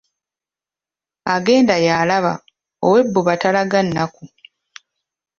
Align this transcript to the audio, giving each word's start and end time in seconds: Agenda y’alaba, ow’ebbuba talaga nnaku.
Agenda 1.35 1.75
y’alaba, 1.85 2.33
ow’ebbuba 2.85 3.33
talaga 3.41 3.77
nnaku. 3.85 4.23